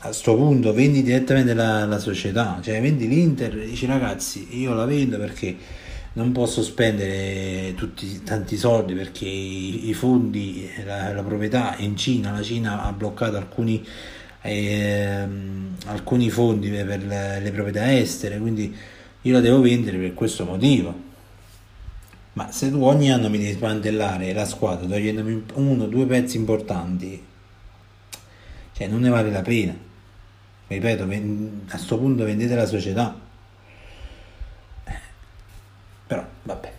a 0.00 0.12
sto 0.12 0.36
punto 0.36 0.74
vendi 0.74 1.02
direttamente 1.02 1.54
la, 1.54 1.86
la 1.86 1.98
società, 1.98 2.60
cioè 2.62 2.78
vendi 2.82 3.08
l'Inter 3.08 3.56
e 3.56 3.64
dici 3.64 3.86
ragazzi 3.86 4.58
io 4.60 4.74
la 4.74 4.84
vendo 4.84 5.16
perché 5.16 5.56
non 6.12 6.32
posso 6.32 6.62
spendere 6.62 7.72
tutti, 7.74 8.22
tanti 8.22 8.58
soldi 8.58 8.92
perché 8.92 9.24
i, 9.24 9.88
i 9.88 9.94
fondi, 9.94 10.68
la, 10.84 11.14
la 11.14 11.22
proprietà 11.22 11.76
in 11.78 11.96
Cina, 11.96 12.30
la 12.30 12.42
Cina 12.42 12.82
ha 12.82 12.92
bloccato 12.92 13.38
alcuni, 13.38 13.82
ehm, 14.42 15.76
alcuni 15.86 16.28
fondi 16.28 16.68
per 16.68 17.02
le, 17.02 17.40
le 17.40 17.50
proprietà 17.50 17.96
estere, 17.96 18.36
quindi 18.36 18.76
io 19.22 19.32
la 19.32 19.40
devo 19.40 19.62
vendere 19.62 19.96
per 19.96 20.12
questo 20.12 20.44
motivo. 20.44 21.06
Ma 22.38 22.52
se 22.52 22.70
tu 22.70 22.84
ogni 22.84 23.10
anno 23.10 23.28
mi 23.28 23.36
devi 23.36 23.50
smantellare 23.50 24.32
la 24.32 24.44
squadra 24.44 24.86
togliendomi 24.86 25.46
uno 25.54 25.82
o 25.82 25.86
due 25.88 26.06
pezzi 26.06 26.36
importanti, 26.36 27.26
cioè 28.72 28.86
non 28.86 29.00
ne 29.00 29.08
vale 29.08 29.32
la 29.32 29.42
pena. 29.42 29.74
Ripeto, 30.68 31.08
a 31.70 31.76
sto 31.76 31.98
punto 31.98 32.22
vendete 32.22 32.54
la 32.54 32.64
società. 32.64 33.12
Eh, 34.84 34.98
Però, 36.06 36.24
vabbè. 36.44 36.72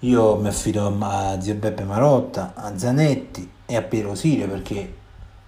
Io 0.00 0.36
mi 0.36 0.46
affido 0.46 0.96
a 1.00 1.40
zio 1.40 1.54
Beppe 1.56 1.82
Marotta, 1.82 2.52
a 2.54 2.78
Zanetti 2.78 3.50
e 3.66 3.74
a 3.74 3.82
Piero 3.82 4.14
Sirio 4.14 4.46
perché 4.46 4.94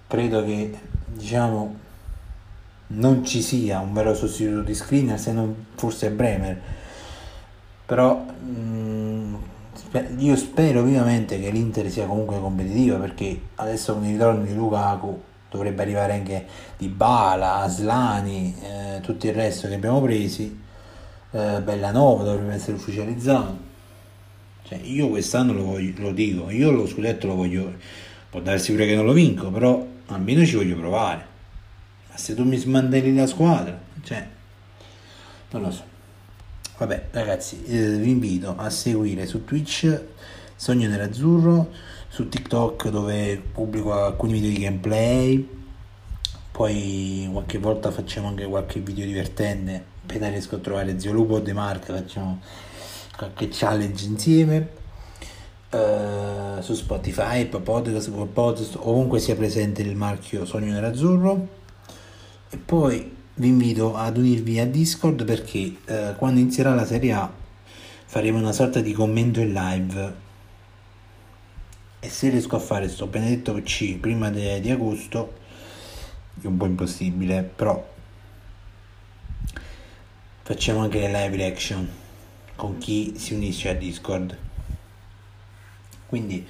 credo 0.07 0.43
che, 0.43 0.77
diciamo, 1.05 1.79
non 2.87 3.23
ci 3.23 3.41
sia 3.41 3.79
un 3.79 3.93
vero 3.93 4.13
sostituto 4.13 4.61
di 4.61 4.75
Skriniar 4.75 5.17
se 5.17 5.31
non 5.31 5.67
forse 5.75 6.11
Bremer 6.11 6.81
però 7.85 8.15
mh, 8.17 9.37
spe- 9.73 10.13
io 10.17 10.35
spero 10.35 10.83
vivamente 10.83 11.39
che 11.39 11.49
l'Inter 11.49 11.89
sia 11.89 12.05
comunque 12.05 12.39
competitiva 12.39 12.97
perché 12.97 13.39
adesso 13.55 13.93
con 13.93 14.05
il 14.05 14.13
ritorno 14.13 14.43
di 14.43 14.53
Lukaku 14.53 15.21
dovrebbe 15.49 15.83
arrivare 15.83 16.13
anche 16.13 16.47
Di 16.77 16.87
Bala, 16.87 17.57
Aslani, 17.57 18.55
eh, 18.61 18.99
tutto 19.01 19.27
il 19.27 19.33
resto 19.33 19.67
che 19.67 19.75
abbiamo 19.75 20.01
presi. 20.01 20.61
Eh, 21.31 21.61
Bellanova 21.61 22.23
dovrebbe 22.23 22.53
essere 22.53 22.73
ufficializzato. 22.73 23.71
Cioè, 24.63 24.79
io 24.83 25.09
quest'anno 25.09 25.53
lo, 25.53 25.63
voglio- 25.63 25.93
lo 26.01 26.11
dico 26.11 26.49
io 26.49 26.71
lo 26.71 26.87
scudetto 26.87 27.27
lo 27.27 27.35
voglio 27.35 27.73
può 28.29 28.39
darsi 28.39 28.71
pure 28.71 28.87
che 28.87 28.95
non 28.95 29.05
lo 29.05 29.11
vinco 29.11 29.51
però 29.51 29.85
almeno 30.07 30.45
ci 30.45 30.55
voglio 30.55 30.77
provare. 30.77 31.25
Ma 32.09 32.17
se 32.17 32.33
tu 32.33 32.43
mi 32.43 32.57
smantelli 32.57 33.13
la 33.15 33.27
squadra 33.27 33.77
cioè 34.03 34.27
non 35.51 35.61
lo 35.61 35.71
so 35.71 35.92
Vabbè, 36.75 37.09
ragazzi, 37.11 37.63
eh, 37.65 37.97
vi 37.97 38.09
invito 38.09 38.55
a 38.57 38.67
seguire 38.71 39.27
su 39.27 39.45
Twitch 39.45 40.01
Sogno 40.55 40.89
Nerazzurro, 40.89 41.69
su 42.07 42.27
TikTok 42.27 42.89
dove 42.89 43.39
pubblico 43.53 43.93
alcuni 43.93 44.33
video 44.33 44.49
di 44.49 44.59
gameplay, 44.59 45.47
poi 46.51 47.29
qualche 47.31 47.59
volta 47.59 47.91
facciamo 47.91 48.29
anche 48.29 48.45
qualche 48.45 48.79
video 48.79 49.05
divertente, 49.05 49.83
appena 50.01 50.29
riesco 50.29 50.55
a 50.55 50.59
trovare 50.59 50.99
Zio 50.99 51.11
Lupo 51.11 51.35
o 51.35 51.39
De 51.39 51.53
Marca 51.53 51.93
facciamo 51.93 52.41
qualche 53.15 53.49
challenge 53.51 54.05
insieme. 54.05 54.69
Eh, 55.69 56.57
su 56.59 56.73
Spotify, 56.73 57.45
Podcast, 57.45 58.09
Google 58.09 58.31
Podcast, 58.33 58.77
ovunque 58.79 59.19
sia 59.19 59.35
presente 59.35 59.83
il 59.83 59.95
marchio 59.95 60.43
Sogno 60.45 60.71
Nerazzurro. 60.73 61.47
E 62.49 62.57
poi 62.57 63.21
vi 63.35 63.47
invito 63.47 63.95
ad 63.95 64.17
unirvi 64.17 64.59
a 64.59 64.67
Discord 64.67 65.25
perché 65.25 65.75
eh, 65.85 66.13
quando 66.17 66.39
inizierà 66.39 66.75
la 66.75 66.85
Serie 66.85 67.13
A 67.13 67.31
faremo 68.05 68.37
una 68.37 68.51
sorta 68.51 68.79
di 68.79 68.93
commento 68.93 69.39
in 69.39 69.53
live. 69.53 70.13
E 71.99 72.09
se 72.09 72.29
riesco 72.29 72.55
a 72.55 72.59
fare 72.59 72.89
sto 72.89 73.07
benedetto 73.07 73.53
PC 73.53 73.95
prima 73.95 74.29
de- 74.29 74.59
di 74.59 74.69
agosto 74.69 75.41
è 76.41 76.45
un 76.47 76.57
po' 76.57 76.65
impossibile 76.65 77.43
però 77.43 77.91
facciamo 80.41 80.81
anche 80.81 80.99
le 80.99 81.07
live 81.07 81.37
reaction 81.37 81.89
con 82.55 82.77
chi 82.77 83.13
si 83.17 83.33
unisce 83.33 83.69
a 83.69 83.73
discord. 83.73 84.37
Quindi 86.05 86.45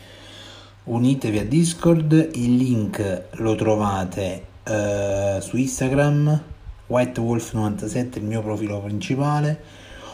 unitevi 0.86 1.38
a 1.38 1.46
discord 1.46 2.12
il 2.34 2.56
link 2.56 3.28
lo 3.34 3.56
trovate 3.56 4.46
eh, 4.64 5.38
su 5.40 5.56
instagram 5.56 6.52
whitewolf97 6.90 8.18
il 8.18 8.24
mio 8.24 8.42
profilo 8.42 8.80
principale 8.82 9.62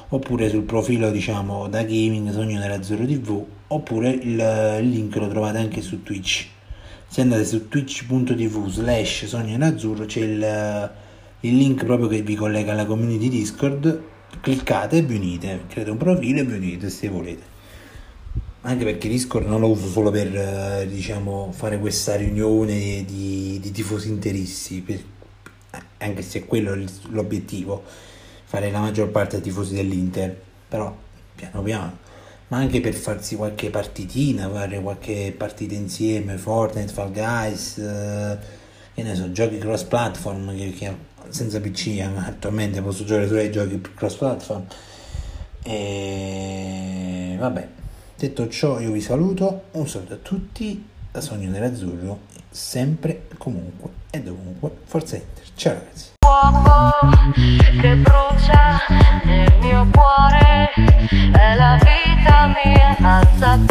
oppure 0.10 0.50
sul 0.50 0.64
profilo 0.64 1.12
diciamo 1.12 1.68
da 1.68 1.84
gaming 1.84 2.32
sogno 2.32 2.60
della 2.60 2.82
zero 2.82 3.06
tv 3.06 3.46
oppure 3.68 4.10
il, 4.10 4.78
il 4.82 4.90
link 4.90 5.16
lo 5.16 5.28
trovate 5.28 5.60
anche 5.60 5.82
su 5.82 6.04
twitch. 6.04 6.48
Se 7.08 7.22
andate 7.22 7.46
su 7.46 7.68
twitch.tv 7.68 8.68
slash 8.68 9.26
sogno 9.26 9.58
nerazzurro 9.58 10.06
c'è 10.06 10.22
il, 10.22 10.92
il 11.42 11.58
link 11.58 11.86
proprio 11.86 12.08
che 12.08 12.22
vi 12.22 12.36
collega 12.36 12.72
alla 12.72 12.86
community 12.86 13.30
discord. 13.30 14.04
Cliccate 14.42 14.98
e 14.98 15.02
vi 15.02 15.16
unite. 15.16 15.64
Create 15.68 15.90
un 15.90 15.98
profilo 15.98 16.40
e 16.40 16.44
vi 16.44 16.56
unite 16.56 16.90
se 16.90 17.10
volete. 17.10 17.58
Anche 18.62 18.84
perché 18.84 19.08
Discord 19.08 19.48
non 19.48 19.62
lo 19.62 19.70
uso 19.70 19.88
solo 19.88 20.12
per 20.12 20.36
eh, 20.36 20.88
diciamo 20.88 21.52
fare 21.54 21.80
questa 21.80 22.16
riunione 22.16 23.06
di, 23.06 23.58
di 23.62 23.72
tifosi 23.72 24.10
interisti 24.10 24.82
per, 24.82 25.02
anche 26.00 26.22
se 26.22 26.40
è 26.40 26.46
quello 26.46 26.76
l'obiettivo 27.10 27.84
fare 28.44 28.72
la 28.72 28.80
maggior 28.80 29.10
parte 29.10 29.36
dei 29.36 29.50
tifosi 29.50 29.76
dell'Inter 29.76 30.36
però 30.68 30.96
piano 31.36 31.62
piano 31.62 31.98
ma 32.48 32.58
anche 32.58 32.82
per 32.82 32.94
farsi 32.94 33.36
qualche 33.36 33.70
partitina 33.70 34.50
fare 34.50 34.82
qualche 34.82 35.34
partita 35.38 35.76
insieme 35.76 36.38
Fortnite, 36.38 36.92
Fall 36.92 37.12
Guys 37.12 37.78
eh, 37.78 38.38
che 38.96 39.04
ne 39.04 39.16
so, 39.16 39.32
giochi 39.32 39.58
cross 39.58 39.84
platform 39.84 40.56
che, 40.58 40.72
che 40.72 40.96
senza 41.30 41.60
PC 41.60 42.04
attualmente 42.26 42.82
posso 42.82 43.04
giocare 43.04 43.28
solo 43.28 43.40
ai 43.40 43.52
giochi 43.52 43.80
cross 43.94 44.16
platform. 44.16 44.66
E 45.62 47.36
vabbè 47.38 47.68
Detto 48.20 48.50
ciò 48.50 48.82
io 48.82 48.92
vi 48.92 49.00
saluto, 49.00 49.68
un 49.72 49.88
saluto 49.88 50.16
a 50.16 50.18
tutti, 50.18 50.86
da 51.10 51.22
Sogno 51.22 51.50
Nerazzurro, 51.50 52.20
sempre, 52.50 53.28
comunque 53.38 53.99
e 54.12 54.22
dovunque, 54.22 54.72
Forza 54.86 55.16
Inter. 55.16 55.44
Ciao 55.56 55.74
ragazzi. 55.74 56.12
che 57.82 57.96
brucia 57.96 58.78
nel 59.24 59.54
mio 59.62 59.88
cuore 59.92 60.72
è 61.34 61.56
la 61.56 61.78
vita 61.84 62.54
mia 62.64 62.96
alza 63.02 63.69